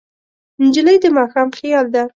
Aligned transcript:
نجلۍ 0.63 0.97
د 1.03 1.05
ماښام 1.17 1.49
خیال 1.57 1.85
ده. 1.93 2.03